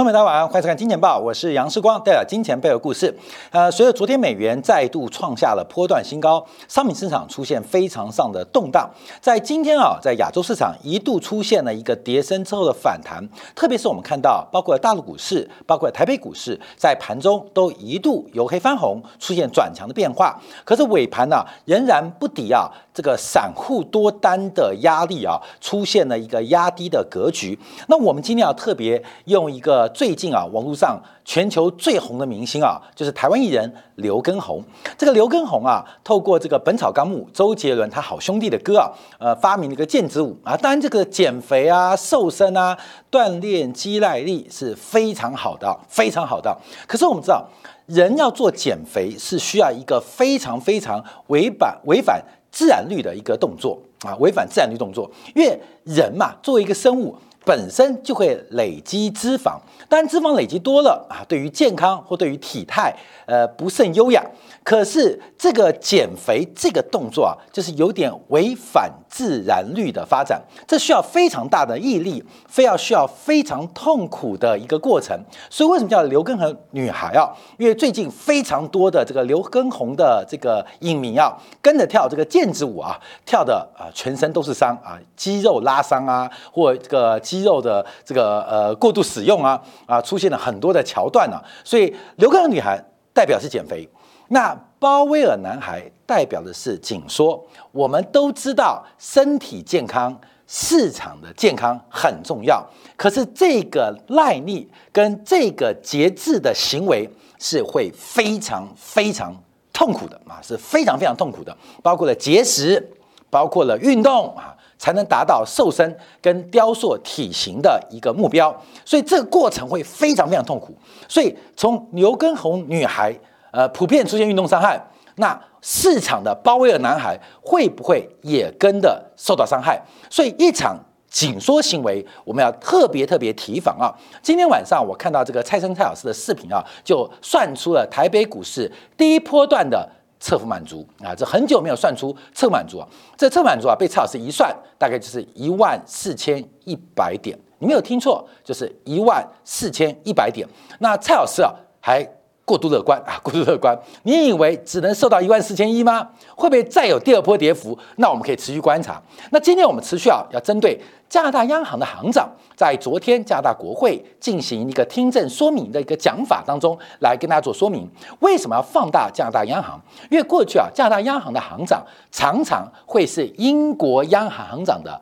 [0.00, 3.14] 朋友们，大家晚上欢迎收看《金钱报》，我是杨世光，带来金钱背后故事。
[3.50, 8.88] 呃，随着昨天美元再度创下了波段新高，商品市场出现非常上的动荡。
[9.20, 13.22] 在今天啊，在亚洲市场一度出现了一个跌升之后的反弹，
[13.54, 20.40] 特别是我们看到，包括大陆股市，包括台北股市，在盘中都一度由黑翻红，出现转强的变化。
[20.64, 27.58] 可是尾盘呢，仍然不敌啊这个散户多单的压力啊，出现了一个压低的格局。
[27.88, 29.89] 那我们今天要特别用一个。
[29.94, 34.62] 最近啊，网络上全球最红的明星啊，就是台湾艺人刘畊宏。
[34.96, 40.56] 这个刘畊宏啊，透过这个《本草纲目》周杰伦他好兄弟的歌啊，呃，发明了一个毽子舞啊。
[40.56, 42.76] 当然，这个减肥啊、瘦身啊、
[43.10, 46.56] 锻炼肌耐力是非常好的，非常好的。
[46.86, 47.46] 可是我们知道，
[47.86, 55.10] 人要做减肥是需要一个非常非常违反违反自然律的一个动作啊，违反自然律动作。
[55.34, 57.14] 因为人嘛，作为一个生物。
[57.44, 62.94] 本身就会累积脂肪，当然脂肪累积多了啊，对于健康或对于体态，
[63.26, 64.24] 呃，不甚优雅。
[64.62, 75.18] 可是这个减肥这个动作啊，就是有点违反自然律的发展，这需要非常大的毅力，非要需要非常痛苦的一个过程。
[75.48, 77.32] 所以为什么叫刘畊宏女孩啊？
[77.56, 91.40] 因为最近非常多的这个刘畊宏的这个影迷啊，跟着跳这个毽子舞啊，跳的啊全身都是伤啊，肌肉拉伤啊，或这个肌肉的这个呃过度使用啊啊，出现了很多的桥段呢。
[91.62, 92.82] 所以刘畊宏女孩
[93.14, 93.88] 代表是减肥。
[94.30, 97.40] 那鲍威尔男孩代表的是紧缩。
[97.70, 102.64] 我们都知道，身体健康、市场的健康很重要。
[102.96, 107.08] 可是这个耐力跟这个节制的行为
[107.38, 109.32] 是会非常非常
[109.72, 111.56] 痛苦的啊，是非常非常痛苦的。
[111.82, 112.90] 包括了节食，
[113.30, 118.50] 包括了运动啊，才能达到瘦身跟雕塑体型的一个目标。
[118.84, 120.74] 所以这个过程会非常非常痛苦。
[121.06, 123.14] 所以从牛根红女孩。
[123.52, 124.80] 呃，普遍出现运动伤害，
[125.16, 129.76] 那市场的鲍威尔男孩会不会也跟着受到伤害？
[130.08, 133.90] 所以一场紧缩行为，我们要特别特别提防啊！
[134.22, 139.90] 今天晚上我看到这个蔡生蔡老师的视频啊，就算出了台北股市第一波段的
[140.20, 142.86] 测幅满足啊，这很久没有算出测满足啊，
[143.16, 150.46] 这测满足啊被蔡老师一算，大概就是一万四千一百点，你没有听错，就是一万四千一百点。
[150.78, 152.08] 那蔡老师啊还。
[152.50, 153.78] 过度乐观 啊，过度乐观！
[154.02, 156.08] 你以为只能受到一万四千一吗？
[156.34, 157.78] 会不会再有第二波跌幅？
[157.96, 159.00] 那我们可以持续观察。
[159.30, 160.76] 那今天我们持续啊，要针对
[161.08, 169.80] 加拿大央行的行长在昨天加拿大国会进行一个听证说明的一个讲法当中，来跟大家做说明，为什么要放大加拿大央行？
[170.10, 175.00] 因为过去啊，加拿大央行的行长常常会是英国央行行长的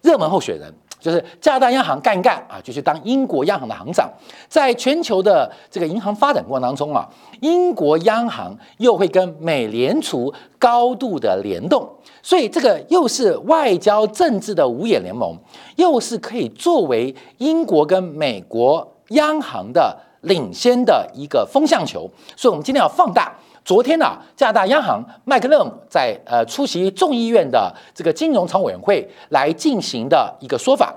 [0.00, 0.72] 热门候选人。
[1.06, 4.10] 就是加拿大央行干一干啊，就去当英国央行的行长。
[4.48, 7.08] 在全球的这个银行发展过程当中啊，
[7.40, 11.88] 英国央行又会跟美联储高度的联动，
[12.24, 15.38] 所以这个又是外交政治的五眼联盟，
[15.76, 22.10] 又是可以作为英国跟美国央行的领先的一个风向球。
[22.34, 23.32] 所以，我们今天要放大。
[23.66, 30.94] 昨天呢，加拿大央行麦克勒姆在呃出席众议院的这个金融常委员会来进行的一个说法，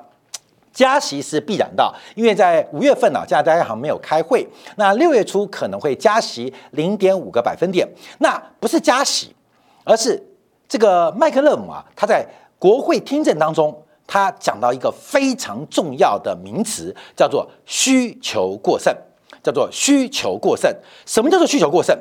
[0.72, 9.36] 加息是必然的，因为在五月份呢，加拿大央行没有开会，那六月初可能会加息零点五个百分点，那不是加息，
[9.84, 10.24] 而是
[10.68, 12.24] 这个麦克勒姆啊，他在
[12.60, 13.76] 国会听证当中，
[14.06, 18.96] 他讲到一个非常重要的名词，叫做需求过剩，
[19.42, 20.72] 叫做需求过剩。
[21.08, 21.98] 什么叫做需求过剩？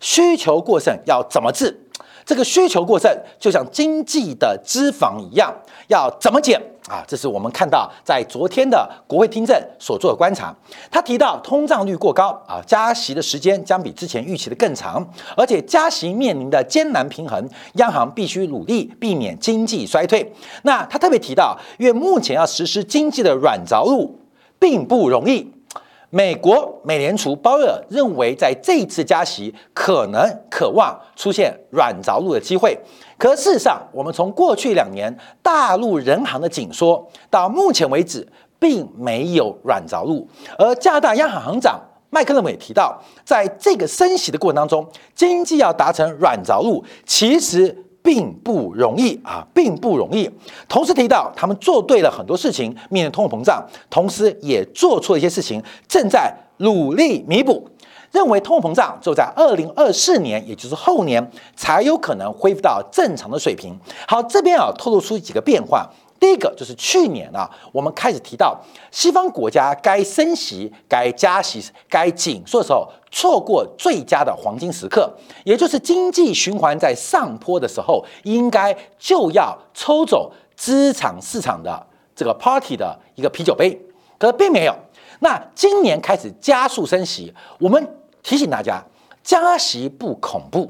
[0.00, 1.82] 需求过剩要怎么治？
[2.24, 3.08] 这个需求过剩
[3.38, 5.54] 就像经济的脂肪一样，
[5.86, 7.04] 要怎么减啊？
[7.06, 10.52] 这是我们看到在昨天的国会听证所做的观察。
[10.90, 20.32] 他提到通胀率过高啊，加息的时间将比之前预期的更长，而且加息面临的艰难平衡，央行必须努力避免经济衰退。
[20.62, 24.18] 那他特别提到，因为目前要实施经济的软着陆
[24.58, 25.52] 并不容易。
[26.16, 32.74] 美国美联储鲍威尔认为，在这一次加息可能渴望出现软着陆的机会。
[33.18, 38.26] 可事实上，我们从过去两年大陆人行的紧缩到目前为止，
[38.58, 40.26] 并没有软着陆。
[40.58, 41.78] 而加拿大央行行长
[42.08, 47.82] 麦克勒姆也提到，在这个升息的过程当中，经济要达成软着陆，其实。
[48.06, 50.30] 并不容易啊，并不容易。
[50.68, 57.68] 同时提到，他们做对了很多事情，面对通货膨胀，同时也做错了一些事情，正在努力弥补。
[58.12, 63.76] 认为通货膨胀就在二零二四年，也就是后年，才有可能恢复到正常的水平。
[64.06, 65.90] 好，这边啊透露出几个变化。
[66.26, 75.08] 第一个就是去年啊，我们开始提到西方国家该升息、该加息、该紧缩的时候，错过最佳的黄金时刻，
[75.44, 81.86] 也就是经济循环在上坡的时候，应该就要抽走资产市场的
[82.16, 83.80] 这个 party 的一个啤酒杯，
[84.18, 84.74] 可是并没有。
[85.20, 88.84] 那今年开始加速升息，我们提醒大家，
[89.22, 90.68] 加息不恐怖。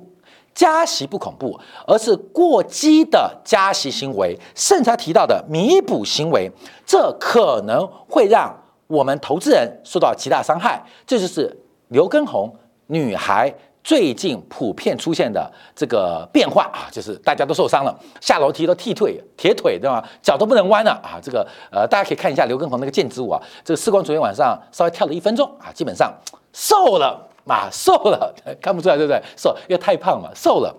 [0.56, 6.50] 加息不恐怖，而是过激的加息行为，甚至提到的弥补行为，
[6.86, 8.52] 这可能会让
[8.86, 10.82] 我们投资人受到极大伤害。
[11.06, 11.54] 这就是
[11.88, 12.50] 刘根红
[12.86, 13.54] 女孩
[13.84, 20.02] 最近普遍出现的这个变化啊，就是大家都受伤了，下楼梯都踢腿、铁腿，对吧？
[20.22, 21.20] 脚都不能弯了啊！
[21.22, 26.10] 这个呃，大家可以看一下刘根红那个毽子舞啊，这个视光昨天晚上稍微跳了一分钟啊，基本上
[26.54, 27.28] 瘦了。
[27.46, 29.22] 嘛瘦了，看不出来对不对？
[29.36, 30.74] 瘦，因为太胖嘛，瘦了。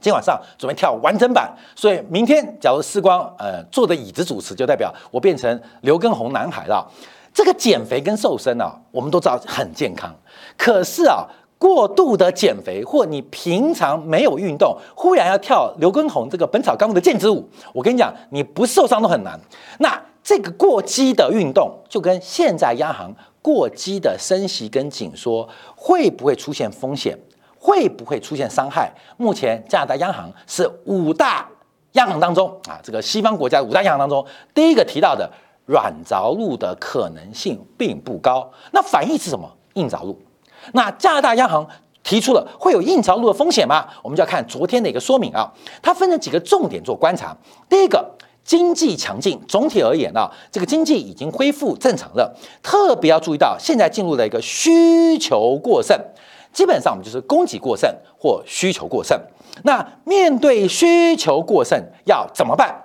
[0.00, 6.84] 今晚上准备跳完整版，所以明天假如时光呃坐的椅子主持，就代表我变成刘畊宏男孩了。
[7.32, 10.12] 这个减肥跟瘦身啊，我们都知道很健康。
[10.58, 11.24] 可是啊，
[11.56, 19.38] 过度的减肥或你平常没有运动，忽然要跳刘畊宏这个《本草纲目》的毽子舞，我跟你讲，你不受伤都很难。
[19.78, 23.14] 那这个过激的运动，就跟现在央行。
[23.42, 25.46] 过激的升息跟紧缩
[25.76, 27.18] 会不会出现风险？
[27.58, 28.92] 会不会出现伤害？
[29.16, 31.48] 目前加拿大央行是五大
[31.92, 34.24] 央行当中啊，这个西方国家五大央行当中
[34.54, 35.30] 第一个提到的
[35.66, 38.50] 软着陆的可能性并不高。
[38.72, 39.48] 那反义是什么？
[39.74, 40.20] 硬着陆。
[40.72, 41.66] 那加拿大央行
[42.02, 43.88] 提出了会有硬着陆的风险吗？
[44.02, 47.36] 我们就要看昨天的一个说明啊，它分成几个重点做观察。
[47.68, 48.08] 第一个。
[48.44, 52.36] 经济强劲，总体而言呢，这个经济已经恢复正常了。
[52.62, 55.98] 特别要注意到，现在进入了一个需求过剩，
[56.52, 59.18] 基本上我们就是供给过剩或需求过剩。
[59.64, 62.82] 那面对需求过剩要怎么办？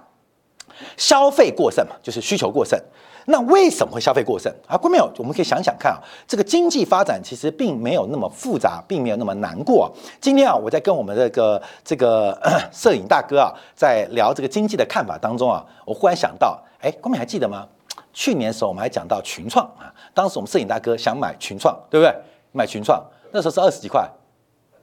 [0.95, 2.79] 消费过剩嘛，就是需求过剩。
[3.29, 4.77] 那为什么会消费过剩啊？
[4.77, 9.91] 观众朋友，我们可以想想看啊，这个经济发展其实并没有那么复杂，并没有那么难过。
[10.21, 12.39] 今天啊，我在跟我们这个这个
[12.71, 17.67] 摄影大哥啊，在聊这个经济的看法当中啊，我忽然想到，哎，观众还记得吗？
[18.13, 22.15] 去年的时候我们还讲到群创啊，当时我们摄影大哥想买群创，对不对？
[22.53, 24.09] 买群创那时候是二十几块，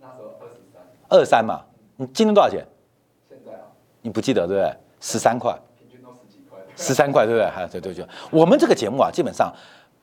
[0.02, 1.62] 那时候二十三，二三嘛。
[1.96, 2.62] 你今天多少钱？
[3.26, 3.64] 现在啊，
[4.02, 4.76] 你不记得对不对？
[5.00, 5.58] 十三块。
[6.76, 7.46] 十三块，对不对？
[7.50, 9.52] 哈对对对，我们这个节目啊，基本上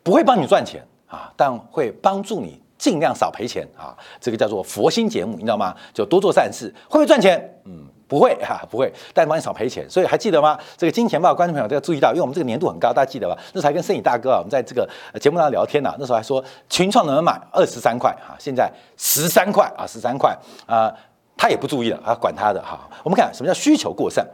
[0.03, 3.95] 不会帮你赚钱啊，但会帮助你尽量少赔钱啊。
[4.19, 5.75] 这个叫做佛心节目，你知道吗？
[5.93, 7.61] 就多做善事，会不会赚钱？
[7.65, 9.87] 嗯，不会哈，不会，但帮你少赔钱。
[9.89, 10.57] 所以还记得吗？
[10.75, 13.37] 这个金钱豹观众朋友都要注意到，因为我们这个年度很高，大家记得吧？
[13.53, 14.89] 那时候还跟摄影大哥啊，我们在这个
[15.19, 18.33] 节目上聊天呢，那时候还说群创能不能买二十三块啊？
[18.39, 20.35] 现在十三块啊，十三块
[20.65, 20.91] 啊，
[21.37, 22.89] 他也不注意了啊，管他的哈。
[23.03, 24.25] 我们看什么叫需求过剩。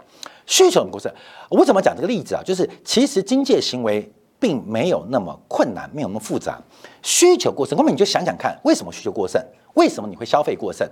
[0.47, 1.13] 需求很过剩，
[1.49, 2.41] 我怎么讲这个例子啊？
[2.43, 6.59] 就是其实经济行为并没有那么困难，没有那么复杂。
[7.03, 9.39] 需求过剩，那么你就想想看，为什么需求过剩？
[9.75, 10.89] 为什么你会消费过剩？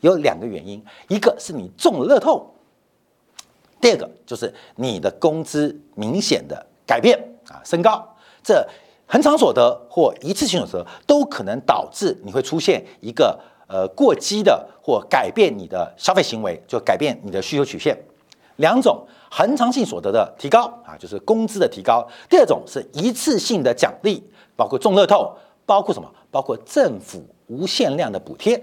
[0.00, 2.54] 有两个原因，一个是你中了乐透，
[3.80, 7.18] 第二个就是你的工资明显的改变
[7.48, 8.06] 啊，升高。
[8.44, 8.64] 这
[9.06, 17.96] 恒常所得或一次性所得都可能导致你会出现一个呃过激的或改变你的消费行为，就改变你的需求曲线。
[18.58, 24.22] 两种恒常性所得的提高啊，就是工资的提高；第二种是一次性的奖励，
[24.54, 25.34] 包括中乐透，
[25.66, 26.08] 包括什么？
[26.30, 28.62] 包括政府无限量的补贴。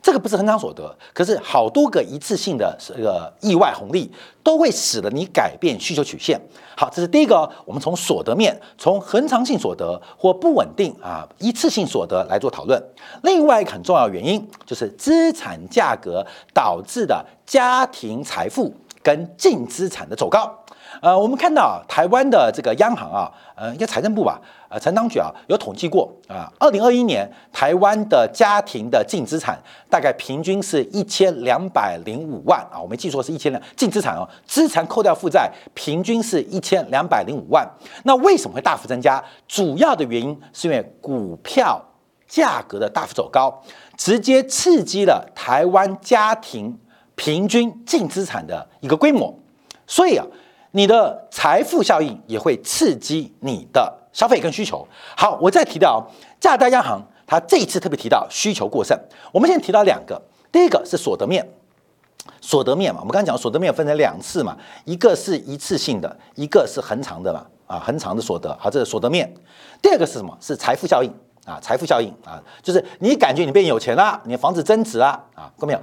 [0.00, 4.08] 这个不是恒常所得，可是好多个一次性的这个意外红利，
[4.44, 6.40] 都会使得你改变需求曲线。
[6.76, 12.80] 好，这是第一个，我们从所得面，从恒常性所得或不稳定啊一次性所得来做讨论。
[13.22, 18.72] 另外一个很重要原因就是资产价格导致的家庭财富。
[19.08, 20.54] 跟净资产的走高，
[21.00, 24.38] 呃，我们看到台湾的这个央行啊，呃，应该财政部吧，
[24.68, 37.66] 呃，财当局啊，有统计过啊，二零二一年台湾的家庭的净资产大概平均是一千两百零五万啊，我没记错是一千两净资产哦，资产扣掉负债，平均是一千两百零五万。
[38.04, 39.24] 那为什么会大幅增加？
[39.46, 41.82] 主要的原因是因为股票
[42.26, 43.62] 价格的大幅走高，
[43.96, 46.78] 直接刺激了台湾家庭。
[47.18, 49.36] 平均净资产的一个规模，
[49.86, 50.24] 所以啊，
[50.70, 54.86] 你的财富效应也会刺激你的消费跟需求。
[55.16, 56.08] 好，我再提到
[56.40, 58.96] 加拿大央行，它这一次特别提到需求过剩。
[59.32, 60.22] 我们现在提到两个，
[60.52, 61.46] 第一个是所得面，
[62.40, 69.34] 所得面嘛，我们刚刚讲所得面分成两次嘛，一个是一次性的，一个是恒长的嘛，啊，恒长的所得，好，这是所得面。
[69.82, 70.38] 第二个是什么？
[70.40, 71.12] 是财富效应
[71.44, 75.80] 啊，财富效应啊，就是你感觉你变有钱了，你的房子增值了啊，看到没有？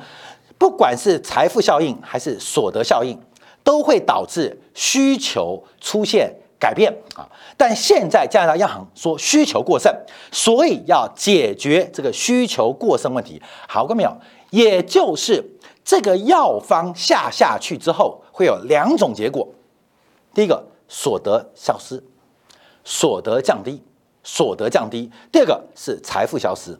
[0.58, 3.20] 不管是财富效应还是所得效应，
[3.64, 7.28] 都会导致需求出现改变啊。
[7.58, 9.94] 但现在加拿大央行说需求过剩，
[10.32, 13.42] 所以要解决这个需求过剩问题。
[13.68, 14.18] 好，各位没有？
[14.52, 15.44] 也就是
[15.84, 19.48] 这个药方下下去之后，会有两种结果。
[20.34, 22.02] 第一个，所得消失，
[22.84, 23.82] 所得降低，
[24.24, 25.12] 所得降低。
[25.32, 26.80] 第二个是财富消失。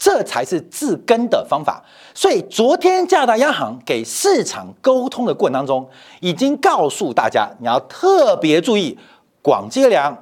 [0.00, 1.84] 这才是治根的方法。
[2.14, 5.86] 所以昨天加拿大央行给市场沟通的过程当中，
[6.20, 8.98] 已经告诉大家，你要特别注意
[9.42, 10.16] 广积粮、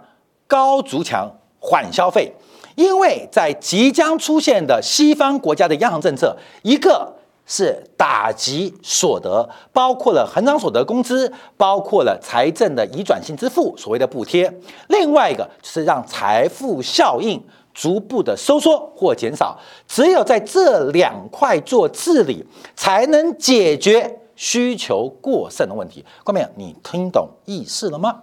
[0.48, 1.30] 高筑墙、
[1.60, 2.34] 缓消费，
[2.74, 7.14] 因为在即将出现的西方国家的央行政策，一个
[7.46, 14.50] 是打击所得，包括了恒常所得工资，包括了财政的移转性支付，所谓的补贴；
[14.88, 17.40] 另外一个是让财富效应。
[17.80, 19.56] 逐步的收缩或减少，
[19.86, 22.44] 只有在这两块做治理，
[22.74, 26.04] 才能解决需求过剩的问题。
[26.24, 28.20] 各位，你听懂意思了吗？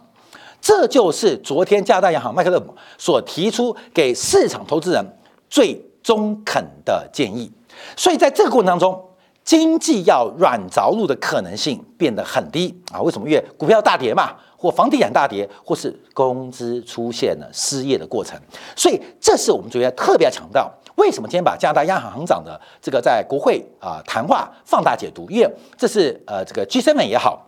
[0.60, 5.18] 这就是昨天加拿大央行麦克勒姆所提出给市场投资人
[5.50, 7.50] 最中肯的建议。
[7.96, 9.02] 所以在这个过程当中，
[9.46, 13.00] 经济要软着陆的可能性变得很低啊！
[13.02, 13.30] 为什么？
[13.30, 14.36] 因为股票大跌嘛。
[14.66, 18.36] 或房地产大跌，或是工资出现了失业的过程，
[18.76, 25.30] 所以这是我们昨天特别强调，为什么今天把加拿大央行行长的这个在国会啊谈话放大解读？
[25.30, 27.48] 因为这是呃这个 G7 也好，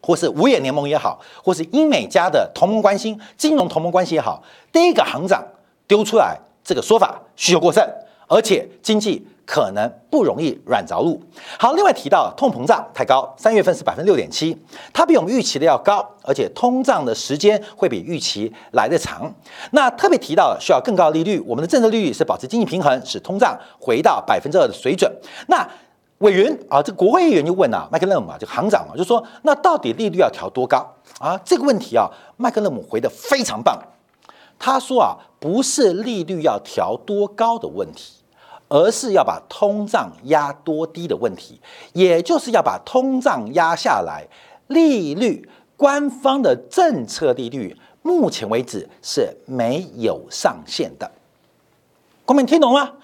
[0.00, 4.42] 或是五眼联盟也好，或是英美加的同盟关系、金融同盟关系也好，
[4.72, 5.46] 第一个行长
[5.86, 7.86] 丢出来这个说法，需求过剩，
[8.26, 9.28] 而且经济。
[9.46, 11.20] 可能不容易软着陆。
[11.58, 14.56] 好，另外提到通膨胀太高，三月份是百分之六点七，
[14.92, 19.32] 它比我们预期的要高，而且通胀的时间会比预期来得长。
[19.72, 25.10] 那特别提到需要更高利率，我们的政策利率是保持经济平衡，使通胀回到百分之二的水准。
[25.48, 25.68] 那
[26.18, 30.78] 委员啊，这国会议员就问啊，麦克勒姆啊，这行长啊，就说那到底利率要调多高
[31.18, 31.38] 啊？
[31.44, 33.78] 这个问题啊，麦克勒姆回得非常棒，
[34.58, 38.23] 他说啊，不是利率要调多高的问题。
[38.74, 41.60] 而是要把通胀压多低的问题，
[41.92, 44.26] 也就是要把通胀压下来。
[44.66, 51.08] 利率，官方的政策利率，目前为止是没有上限的。
[52.24, 52.94] 公民听懂吗？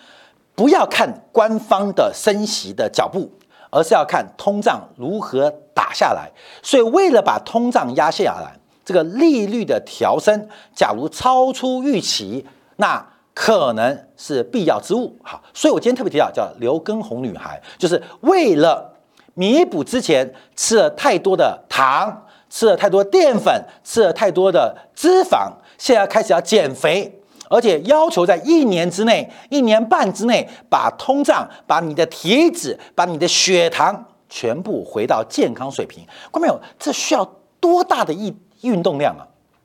[0.56, 3.30] 不要看官方的升息的脚步，
[3.70, 6.32] 而是要看通胀如何打下来。
[6.64, 13.06] 所以，为了把通胀压下来，这个利率的调升，假如超出预期，那。
[13.34, 18.92] 可能是必要之物，好，所以我今天特别提到叫刘根红女孩，就是为了
[19.34, 36.04] 弥补之前吃了太多的糖，吃了太多淀粉，吃了太多的脂肪，现在开始要减肥，而且要求在一年之内、一年半之内把通胀、把你的体脂、把你的血糖全部回到健康水平。
[36.32, 36.60] 看到没有？
[36.78, 37.24] 这需要
[37.60, 39.22] 多大的一运动量啊？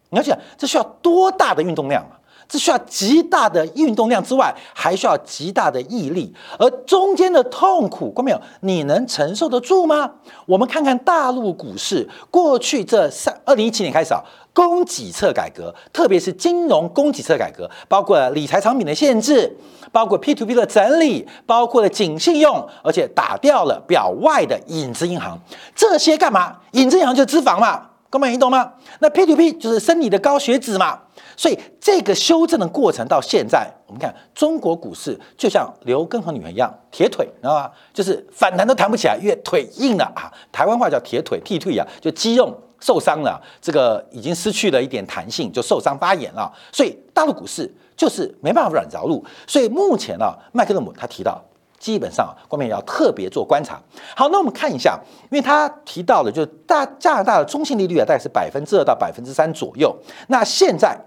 [0.09, 2.19] 你要想，这需要多大的运动量啊？
[2.47, 10.11] 这需要极大的运动量之外，还需要极大的毅力，而中间的痛苦，观众朋友，你能承受得住吗？
[10.45, 14.21] 我们看看大陆股市过去这三二零一七年开始啊，
[14.53, 19.51] 供给侧改革，特别是金融供给侧改革，包括理财产品的限制，
[19.91, 25.39] 包括 P to P 的整理，包括了紧信用，而且打掉了表外的影子银行，
[25.73, 26.57] 这些干嘛？
[26.73, 28.71] 影子银行就脂肪嘛，各位你懂吗？
[28.99, 30.97] 那 P to P 就是生理的高血脂嘛。
[31.35, 37.69] 所以这个修正的过程到现在，我们看中国股市就像刘根和女人一样铁腿，知道吗？
[37.93, 40.31] 就是反弹都弹不起来，因为腿硬了啊。
[40.49, 46.49] 台湾话叫铁腿踢腿啊，就肌肉受伤了，这个已经失去了一点弹性，就受伤发炎了。
[46.71, 49.21] 所以大陆股市就是没办法软着陆。
[49.45, 51.43] 所以目前呢，麦克勒姆他提到，
[51.85, 53.79] 基本上后面要特别做观察。
[54.15, 54.99] 好，那我们看一下，
[55.29, 59.95] 因为他提到的就是大加拿大的中性利率啊，大概是百分之二到百分之三左右。
[60.29, 60.97] 那现在。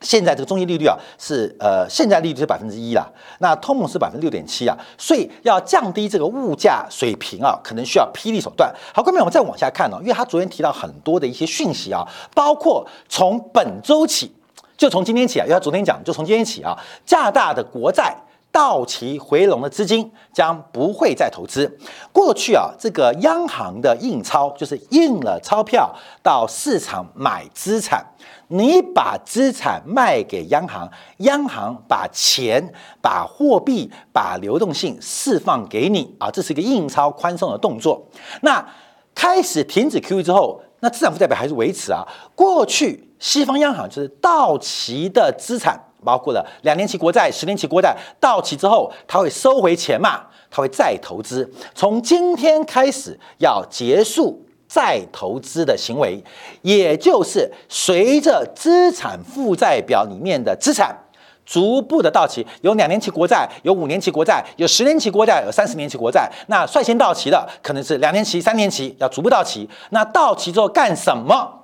[0.00, 3.04] 现在这个中性利率啊，是呃，现在利率是百分之一啦，
[3.40, 8.72] 那通膨是百分之六点七啊，所以要降低这个物价水平啊，可能需要霹雳手段。
[8.94, 14.32] 好，各位，我们再往下看哦，因为他昨天提到很多的一些讯息啊，包括从本周起，
[14.76, 18.16] 就从今天起啊，因为他昨天讲，就从今天起啊，加拿大的国债。
[18.50, 21.78] 到期回笼的资金将不会再投资。
[22.12, 28.04] 过去啊，这个央行的印钞就是印了钞票到市场买资产，
[28.48, 38.08] 你把资产卖给央行，央行把钱、把货币、把流动性释放给你啊，这是一个印钞宽松的动作。
[38.42, 38.66] 那
[39.14, 42.06] 开始停止 QE 之后，那资产负债表还是维持啊。
[42.34, 45.84] 过去西方央行就是到期的资产。
[46.04, 50.22] 包括了两年期国债、十年期国债到期之后，他会收回钱嘛？
[50.50, 51.50] 他会再投资。
[51.74, 56.22] 从今天开始要结束再投资的行为，
[56.62, 60.96] 也就是随着资产负债表里面的资产
[61.44, 66.30] 逐步的到期，有两年期国债，有五年期国债，有十年期国债，有三十年期国债。
[66.48, 69.68] 那率先到期的可能是两年期、三年期，要逐步到期。
[69.90, 71.54] 那到期之后干什么？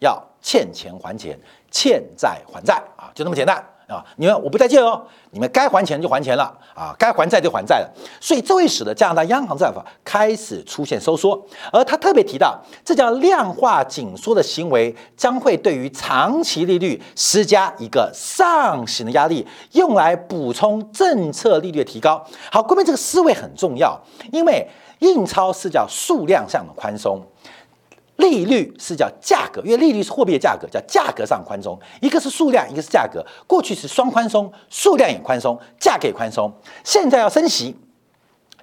[0.00, 1.38] 要欠钱还钱，
[1.72, 3.64] 欠债还债啊，就那么简单。
[3.88, 7.90] 啊，你们我不再借哦，你们该还钱就还钱了啊，该还债就还债了，
[8.22, 11.38] 所以这会使得加拿大央行政府开始出现收缩，
[11.70, 22.24] 而他特别提到，这叫量化紧缩的行为将会对于长期利率施加一个上行的压力，用来补充政策利率的提高。
[22.50, 24.00] 好，各位这个思维很重要，
[24.32, 24.66] 因为
[25.00, 27.20] 印钞是叫数量上的宽松。
[28.22, 31.76] 利率是叫价格，因为利率是货币的价格，叫价格上宽松。
[32.00, 33.26] 一个是数量，一个是价格。
[33.48, 36.52] 过去是双宽松，数量也宽松，价格也宽松。
[36.84, 37.76] 现在要升息，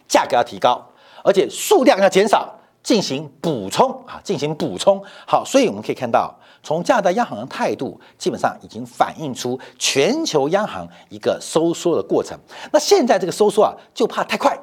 [0.08, 0.90] 价格要提高，
[1.26, 5.04] 而且数量要减少，进行补充啊，进行补充。
[5.28, 12.40] 好，所以我们可以看到，从加拿大央行的态度，基本上已经反映出全球央行一个收缩的过程。
[12.72, 14.58] 那现在这个收缩啊，就怕太快，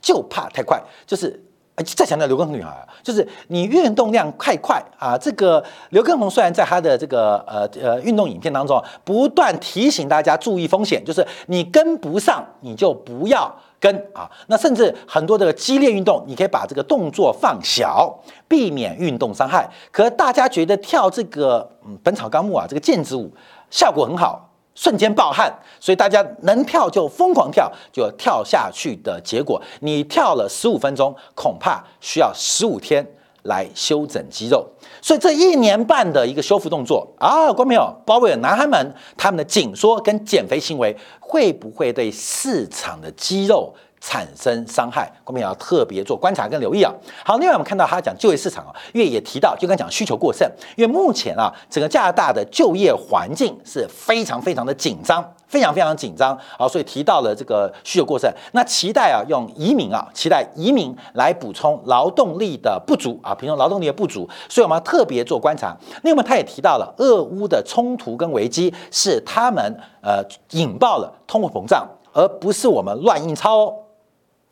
[0.00, 1.42] 就怕太快，就是。
[1.82, 5.18] 再强调刘畊宏女孩啊，就是你运动量太快啊！
[5.18, 14.30] 这个刘畊宏虽然在他的这个呃呃运动影片当中不断提醒大家注意风险，就是你跟不上你就不要跟啊。
[14.46, 18.16] 那甚至很多的激烈运动，你可以把这个动作放小，
[18.46, 19.68] 避免运动伤害。
[19.90, 23.28] 可大家觉得跳这个嗯《本草纲目》啊，这个毽子舞
[23.68, 24.48] 效果很好。
[24.74, 33.06] 瞬间暴汗，所以大家能跳就疯狂跳，就跳下去的结果，你跳了十五分钟，恐怕需要十五天
[33.42, 34.66] 来修整肌肉。
[35.00, 43.72] 所以这一年半的一个修复动作啊，观众朋友，包围男孩们他们的紧缩跟减肥行为，会不会对市场的肌肉？
[44.06, 46.92] 产生伤害，我们也要特别做观察跟留意啊。
[47.24, 65.74] 好，另外我们看到他讲就业市场啊，因为也提到，就刚讲需求过剩，因为目前啊，整个加拿大的就业环境是非常非常的紧张，非常非常紧张啊，所以提到了这个需求过剩，那期待啊用移民啊，期待移民来补充劳动力的不足啊，平衡劳动力的不足，所以我们要特别做观察。
[66.02, 73.74] 另外，他也提到了俄乌的冲突跟危机是他们呃引爆了通货膨胀，而不是我们乱印钞哦。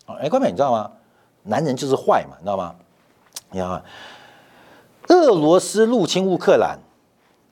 [0.06, 0.90] 哎，关美，你知道吗？
[1.44, 2.74] 男人就是坏嘛，你知道吗？
[3.50, 3.82] 你看，
[5.08, 6.78] 俄罗斯入侵乌克兰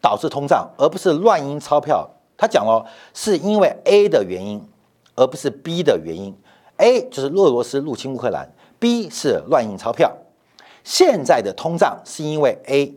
[0.00, 2.08] 导致通胀，而不是乱印钞票。
[2.36, 4.66] 他讲了，是因为 A 的原因，
[5.14, 6.34] 而不是 B 的原因。
[6.78, 10.16] A 就是俄罗斯入侵乌克兰，B 是乱印钞票。
[10.82, 12.94] 现在的通胀是因为 A，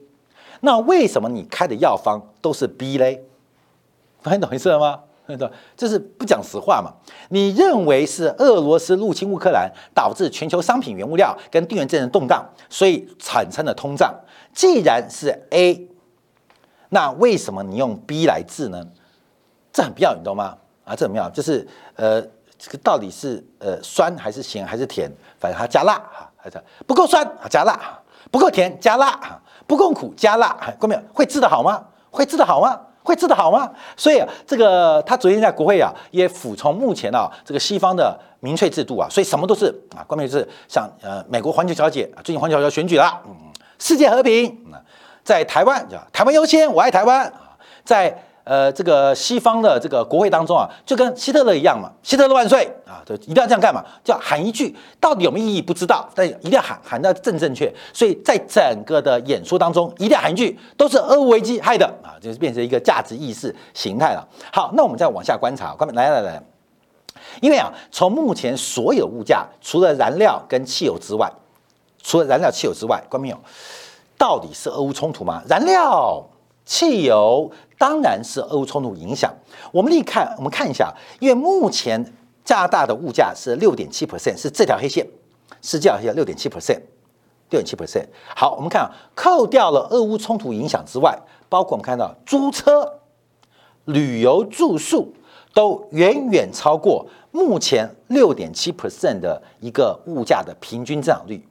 [0.62, 3.26] 那为什么你开的药方都是 B 嘞？
[4.24, 5.02] 你懂意思了吗？
[5.38, 6.92] 对，这是不讲实话嘛？
[7.30, 14.14] 你认为是俄罗斯入侵乌克兰导致全球商品原物料跟地缘政治动荡，所以产生了通胀。
[14.54, 15.88] 既然是 A，
[16.90, 18.86] 那为什么你用 B 来治呢？
[19.72, 20.58] 这很妙，你懂吗？
[20.84, 22.22] 啊，这很妙，就是呃，
[22.60, 25.10] 这个到底是呃酸还是咸还是甜？
[25.40, 27.74] 反正它加辣哈，还是不够酸啊，加辣；
[28.30, 30.56] 不够甜加辣哈；不够苦加辣。
[30.78, 31.86] 各位会治得好吗？
[32.12, 32.80] 会治得好吗？
[33.04, 33.70] 会治得好吗？
[33.96, 43.36] 所以啊，这个他昨天在国会啊，也服从目前啊这个西方的民粹制度啊，所以什么都是啊，关键是像呃美国环球小姐啊，最近环球小姐选举了，嗯，
[43.78, 44.82] 世界和平啊，
[45.24, 48.24] 在台湾叫台湾优先，我爱台湾啊，在。
[48.44, 53.82] 呃，这个西方的这个国会当中啊，就跟希特勒一样嘛，希特勒万岁啊，就一定要这样干嘛？
[54.04, 57.74] 叫喊一句，到底有没有意义不知道，但一定要喊，喊到正正确。
[57.94, 64.28] 所以在整个的演说当中，一定要喊一句，都是俄乌危机害的啊，就是变成一个价值意识形态了。
[64.52, 66.44] 好，那我们再往下观察，来来来，
[67.42, 71.32] 因为啊，从目前所有物价，除了燃料跟汽油之外，
[72.04, 73.38] 除了燃料、汽油之外，关没有？
[74.18, 75.42] 到底是俄乌冲突吗？
[75.48, 76.24] 燃料、
[76.66, 77.52] 汽油。
[77.76, 79.30] 当然是俄乌冲突影响。
[79.74, 82.02] 我们立看，我们看一下，因为目前
[82.46, 85.06] 加拿大的物价是六点七 percent，是这条黑线，
[85.62, 86.80] 是这条黑线六点七 percent，
[87.50, 88.06] 六点七 percent。
[88.34, 93.00] 好，我们看啊，扣掉了俄乌冲突影响之外，包括我们看到租车、
[93.84, 95.14] 旅游、住宿
[95.54, 101.46] 都远远超过目前六点七 percent 的一个物价的平均增长率。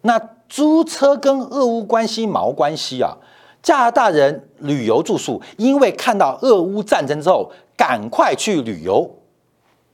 [0.00, 3.16] 那租车跟俄乌关系毛关系啊？
[3.62, 9.08] 加拿大人旅游住宿，因为看到俄乌战争之后，赶快去旅游，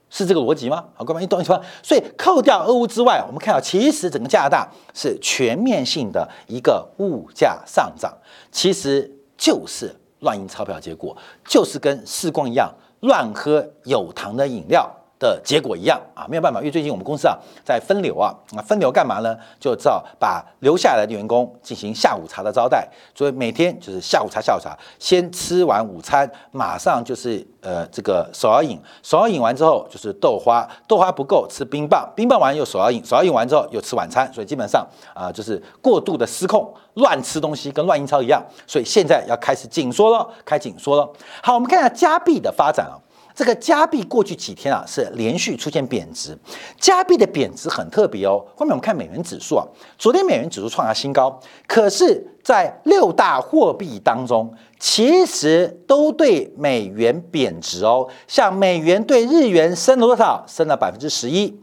[0.09, 0.85] 是这个逻辑吗？
[0.93, 1.59] 好，各位你懂意思吗？
[1.83, 8.17] 所以扣掉俄乌之外，我们看到其实整个加拿大是全面性的一个物价上涨，
[8.51, 19.35] 其实就是乱印钞票结果，就是跟世光一样乱喝有糖的饮料的结果一样啊，没有办法，因为最近我们公司啊在分流啊，那分流干嘛呢？
[19.59, 41.11] 就只好把留下来的员工进行下午茶的招待，所以每天就是下午茶，下午茶，先吃完午餐，马上就是呃这个手摇饮，手摇饮完之后就是豆花，豆花不够吃冰棒，冰棒完又手摇饮，手摇饮完之后又吃晚餐，所以基本上啊就是过度的失控，乱吃东西跟乱印钞一样，所以现在要开始紧缩了，开紧缩了。
[41.41, 42.93] 好，我们看一下加币的发展啊。
[43.37, 46.35] 这个加币过去几天啊是连续出现贬值，
[46.79, 48.43] 加币的贬值很特别哦。
[48.55, 49.63] 后面我们看美元指数啊，
[49.95, 58.09] 昨天美元指数创下新高，可是，在六大货币当中，其实都对美元贬值哦。
[58.27, 60.43] 像美元对日元升了多少？
[60.47, 61.61] 升了百分之十一。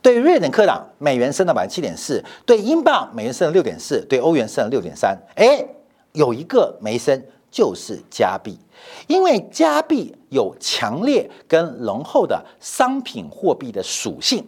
[0.00, 5.18] 对瑞典克朗，美元升了百分之七点四；对英镑，美元升了六点四；对欧元升了六点三。
[5.34, 5.62] 哎，
[6.12, 7.22] 有一个没升。
[7.54, 8.58] 就是加币，
[9.06, 14.44] 因为加币有强烈跟浓厚的商品货币的属性，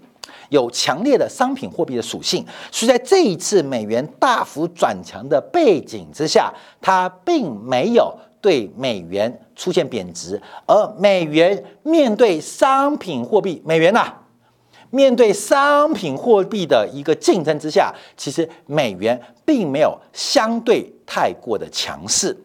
[0.48, 14.12] 有强烈的商品货币的属性，所以在这一次美元大幅转强的背景之下，它并没有对美元出现贬值，而美元面对商品货币，美元呐，
[14.90, 22.36] 面对商品货币的一个竞争之下，其实美元并没有相对太过的强势。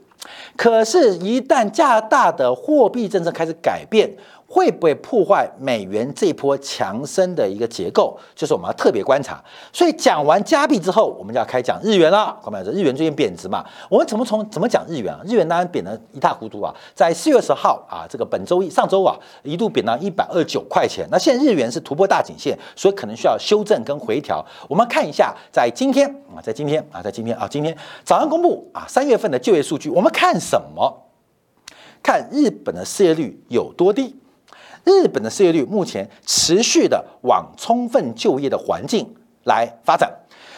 [0.55, 4.09] 可是，一旦加大的货币政策开始改变，
[4.53, 8.19] 会不会破坏美元这一波强升的一个结构？
[8.35, 9.41] 就是我们要特别观察。
[9.71, 12.37] 所以讲完加币之后，我们就要开讲日元了。
[12.43, 13.65] 朋友们，日元最近贬值嘛？
[13.89, 15.21] 我们怎么从怎么讲日元啊？
[15.25, 16.75] 日元当然贬得一塌糊涂啊！
[16.93, 21.07] 在四月十号啊，这个本周一上周啊，一度贬到一百二十九块钱。
[21.09, 24.45] 那现在日元是突破大颈线，所以可能需要修正跟回调。
[24.67, 31.07] 我们看一下，在今天啊，在今天啊，在今天啊，今天早上公布啊，三月份的就业数据，我们看什么？
[32.03, 34.17] 看日本的失业率有多低。
[34.83, 40.11] 日本的失业率目前持续的往充分就业的环境来发展，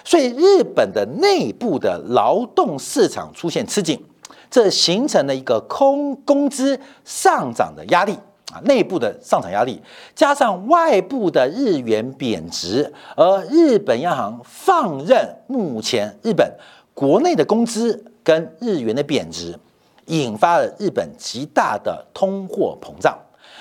[0.03, 4.03] 所以日本的内部的劳动市场出现吃紧，
[4.49, 8.13] 这形成了一个空工资上涨的压力
[8.51, 9.81] 啊，内部的上涨压力
[10.13, 16.53] 加上外部的日元贬值，而日本央行放任目前日本
[16.93, 19.57] 国内的工资跟日元的贬值，
[20.07, 23.17] 引发了日本极大的通货膨胀。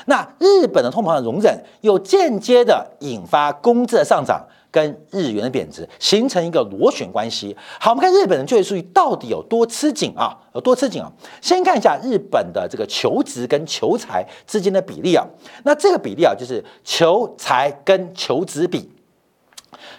[0.07, 7.57] 那日本的通膨的容忍，又间接的引发工资的上涨跟日元的贬值，形成一个螺旋关系。
[7.79, 10.37] 好，我们看日本的就业数据到底有多吃紧啊？
[10.55, 11.12] 有多吃紧啊？
[11.41, 15.27] 先看一下日本的这个求职跟求财之间的比例啊。
[15.65, 18.91] 那这个比例啊，就是求财跟求职比，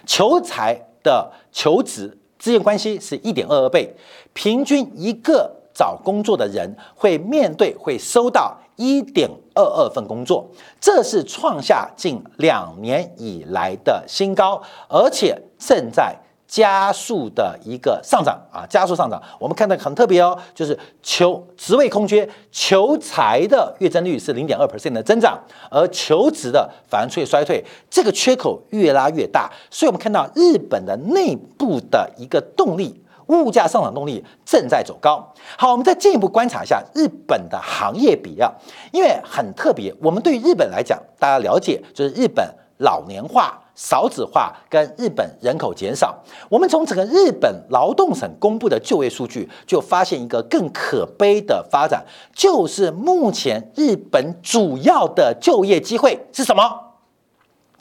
[0.04, 3.94] 求财的求职之间关系是一点二二倍，
[4.32, 8.58] 平均一个找工作的人会面对会收到。
[8.76, 10.48] 一点二二份工作，
[10.80, 19.20] 这是创下近两年以来的新高，而且正在加速的一个上涨啊，加速上涨。
[19.40, 25.38] 我们看到很特别哦，就是求职位空缺，求财的月增率是零点二 percent 的增长，
[25.70, 29.50] 而求职的反而出现衰退，这个缺口越拉越大。
[29.70, 33.00] 所以，我们看到日本的内部的一个动力。
[33.28, 35.32] 物价上涨动力正在走高。
[35.56, 38.52] 好，我们再进一步观察一下日本的行业比啊，
[38.92, 39.94] 因为很特别。
[40.02, 42.44] 我们对于日本来讲，大家了解就是日本
[42.78, 46.14] 老年化、少子化跟日本人口减少。
[46.48, 56.83] 我们从整个日本劳动省公布的就业数据，就发现一个更可悲的发展，就是目前日本主要的就业机会是什么？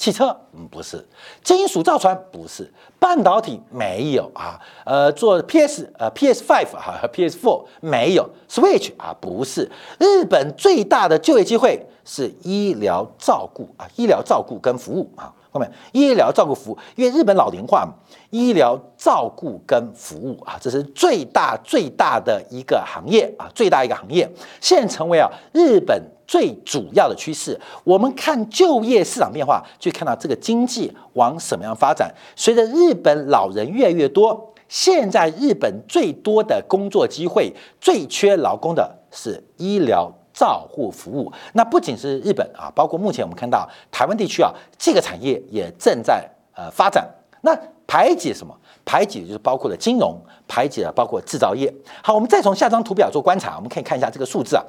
[0.04, 0.98] 汽车，嗯，不是；
[1.46, 2.66] 金属造船，不是；
[3.00, 3.62] 半导体？
[3.72, 4.30] 没有。
[4.36, 4.60] 啊。
[4.86, 8.30] 呃，做 PS，呃，PS Five 哈，PS Four 没有。
[8.50, 8.92] ；Switch？
[8.98, 9.72] 啊，不是。
[9.98, 15.34] 日本最大的就业机会是医疗照顾啊，医疗照顾跟服务啊。
[15.52, 17.94] 后面医疗照顾服务，因为日本老龄化嘛，
[18.32, 26.02] 医疗照顾跟服务啊，这是最大最大的一个行业啊，最大一个行业，现成为啊日本
[26.34, 27.60] 最主要的趋势。
[27.84, 32.12] 我们看就业市场变化，就看到这个经济往什么样发展。
[32.36, 40.12] 随着日本老人越来越多，现在日本最多的工作机会、最缺劳工的是医疗。
[40.34, 47.08] 照护服务，那不仅是日本啊，包括目前我们看到台湾地区啊，这个产业也正在呃发展。
[47.42, 48.58] 那排挤什么？
[48.84, 51.72] 排挤就是包括了金融，排挤了包括制造业。
[52.02, 54.64] 好，我们再从下张图表做观察，我们可以看一下这个数字啊。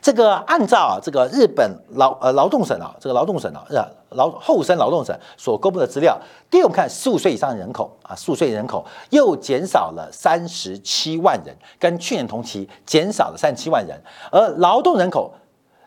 [0.00, 15.32] 这个按照啊，这个日本劳呃劳动省啊，这个劳动省啊，呃劳后生劳动省所公布的资料，第一我们看十五岁以上人口啊，十五岁人口又减少了三十七万人，跟去年同期减少了三十七万人，而劳动人口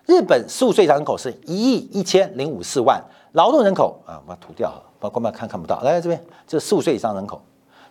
[0.05, 5.79] 日本十五岁以上人口是一亿一千零五四万，劳动人口啊，把它涂掉，把观众看看不到。
[5.81, 7.41] 来这边，这十五岁以上人口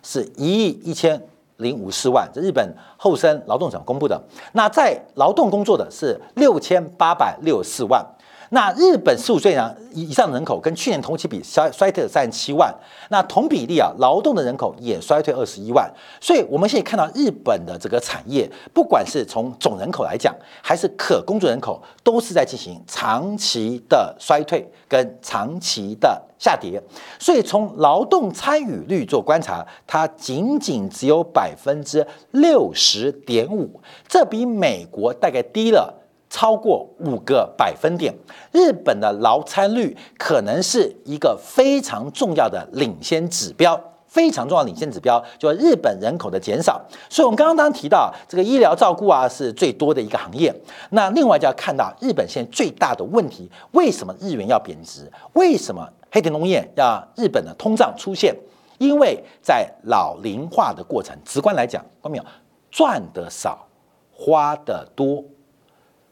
[0.03, 1.21] 是一亿一千
[1.61, 4.21] 零五四万，这日本厚生劳动省公布的。
[4.53, 8.05] 那在劳动工作的是六千八百六十四万。
[8.53, 12.73] 那日本十五岁呢以上人口跟去年同期比衰衰退了三十七万，
[13.09, 26.81] 那同比例啊，劳动的人口也衰退二十一万，所以我们现在看到日本的这个产业，不管是从总人口来讲，还是可工作人口，都是在进行长期的衰退跟长期的下跌，
[27.19, 36.00] 所以从劳动参与率做观察，它仅仅只有百分之六十点五，这比美国大概低了。
[36.31, 38.15] 超过五个百分点，
[38.53, 46.81] 日本的劳参率可能是一个非常重要的领先指标，非常重要领先指标就是日本人口的减少。
[47.09, 50.55] 所以，我们刚刚提到这个医疗照顾啊是最多的一个行业。
[50.91, 55.11] 那另外就要看到日本现在最大的问题，为什么日元要贬值？
[55.33, 58.33] 为什么黑田农业要日本的通胀出现？
[58.77, 62.23] 因为在老龄化的过程，直观来讲，看到没有？
[62.71, 63.67] 赚的少，
[64.13, 65.21] 花的多。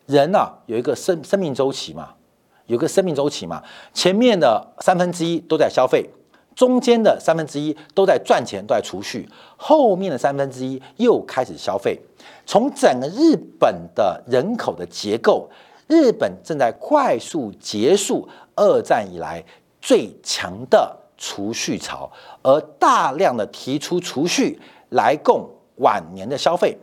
[0.10, 2.16] 人呐，有一个生生命周期嘛，
[2.66, 3.62] 有个生命周期嘛。
[3.94, 6.10] 前面的三分之一都在消费，
[6.56, 12.00] 中间的三分之一都在赚钱，都在储蓄，后面的三分之一又开始消费。
[12.48, 15.48] 从整个日本的人口的结构，
[15.86, 19.44] 日本正在快速结束二战以来
[19.80, 26.76] 最强的储蓄潮，而大量的提出储蓄来供晚年的消费。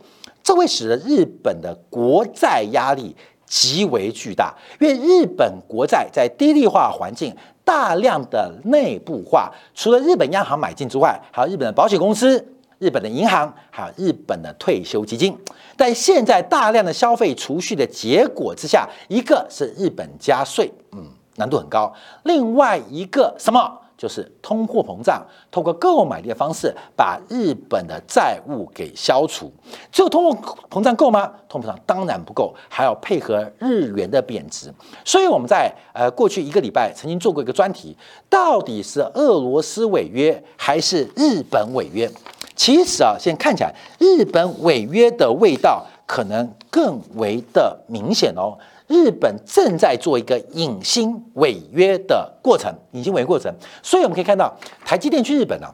[0.43, 12.45] 这会使得日本的国债压力极为巨大，因为日本国债在低利化环境大量的内部化，除了日本央行买进之外，还有日本的保险公司、
[12.79, 15.37] 日本的银行，还有日本的退休基金。
[15.75, 23.79] 但现在大量的消费储蓄的结果之下，一个是日本加税，嗯，难度很高；另外一个什么？
[23.97, 29.51] 就是通货膨胀，通过购买力的方式把日本的债务给消除。
[29.91, 31.31] 只有通货膨胀够吗？
[31.49, 34.71] 通货膨胀当然不够，还要配合日元的贬值。
[35.03, 37.97] 所以我们在呃过去一个礼拜曾经做过一个专题，
[38.29, 42.07] 到底是俄罗斯违约还是日本违约？
[42.55, 48.57] 其实啊，现在看起来日本违约的味道可能更为的明显哦。
[48.87, 55.67] 日本正在做一个隐形违约的过程，隐形违约过程，所以我们可以看到，台积电去日本呢，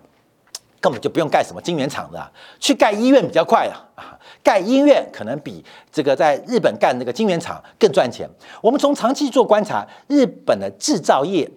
[0.82, 8.28] 根本就不用盖什么晶圆厂的，去盖医院比较快啊，盖医院可能比这个在日本干那个晶圆厂更赚钱。
[8.62, 11.50] 我们从长期做观察，日本的制造业，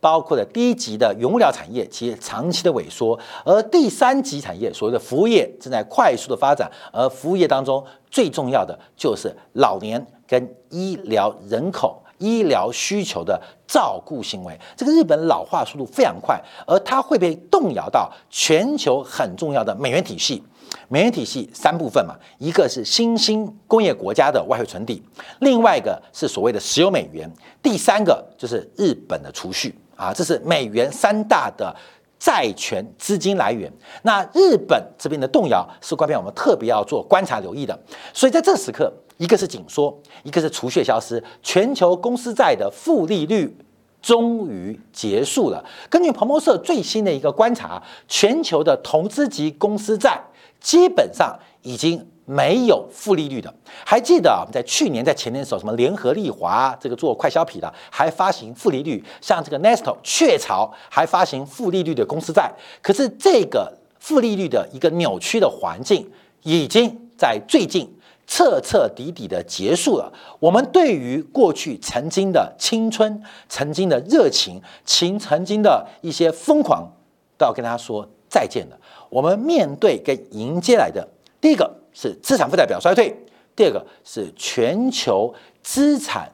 [0.00, 10.06] 包括了低级的原物料产业，其实长期的萎缩，而第三级产业，所谓的服务业正在快速的发展，而服务业当中最重要的就是老年。
[10.24, 20.42] 跟医疗人口、医疗需求的照顾行为，这个日本老化速度非常快，而它会被动摇到全球很重要的美元体系。
[20.88, 25.02] 美元体系三部分嘛，一个是新兴工业国家的外汇存底，
[25.40, 27.30] 另外一个是所谓的石油美元，
[27.62, 31.76] 第三个就是日本的储蓄啊，这是美元三大的。
[32.22, 33.68] 债权资金来源，
[34.02, 37.76] 那日本这边的动摇是关键，我们特别要做观察留意的。
[38.14, 43.52] 所以在这时刻，一个是紧缩，一个是储蓄消失，全球公司债的负利率
[44.00, 45.64] 终于结束了。
[45.90, 50.22] 根据彭博社最新的一个观察，全球的投资级公司债
[50.62, 52.08] 基本上已经。
[52.24, 53.52] 没有负利率的，
[53.84, 54.38] 还记得啊？
[54.40, 62.50] 我们在去年、在前年的时候，什么联合利华这个做快消品的，还发行负利率，像这个 Nestle 雀巢还发行负利率的公司债。
[62.80, 66.08] 可是这个负利率的一个扭曲的环境，
[66.44, 67.92] 已经在最近
[68.24, 70.10] 彻彻底底的结束了。
[70.38, 76.88] 我们对于过去曾经的青春、曾经的热情、情曾经的一些疯狂，
[77.36, 78.78] 都要跟大家说再见了。
[79.12, 81.06] 我们面对跟迎接来的
[81.38, 81.70] 第一个。
[81.94, 83.14] 是资产负债表衰退，
[83.54, 85.30] 第二个是全球
[85.62, 86.26] 资产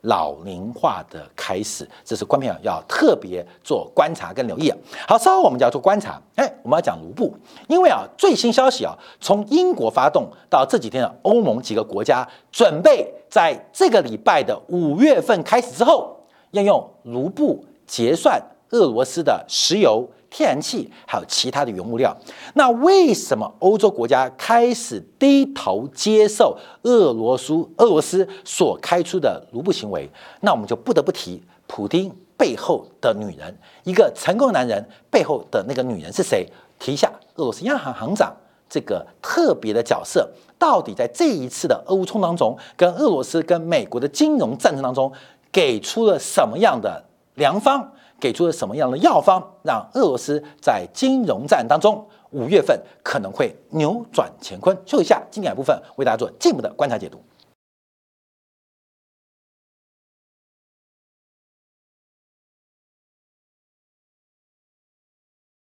[0.00, 4.74] 老龄化的开始，这是观众要特别做观察跟留意。
[5.06, 6.20] 好，稍后我们就要做观察。
[6.34, 7.32] 哎，我们要讲卢布，
[7.68, 16.18] 因为啊，最新消息啊，从英国发动到这几天的欧盟几个国家，准备在这个礼拜的五月份开始之后，
[16.50, 20.08] 要用卢布结算俄罗斯的石油。
[20.36, 22.12] 天然气还有其他的原物料，
[22.54, 30.10] 那为什么欧洲国家开始低头接受俄罗斯俄罗斯所开出的卢布行为？
[30.40, 36.44] 那我们就不得不提普京背后的女人，一个成功男人背后的那个女人是谁？
[36.80, 38.34] 提一下俄罗斯央行行长
[38.68, 45.12] 这个特别的角色，到底在这一次的俄乌冲当中，跟俄罗斯跟美国的金融战争当中，
[45.52, 47.04] 给出了什么样的
[47.36, 47.92] 良方，
[48.24, 54.74] 给出了什么样的药方，让俄罗斯在金融战当中五月份可能会扭转乾坤。
[54.86, 57.22] 休息一下，经典部分为大家做进一步的观察解读。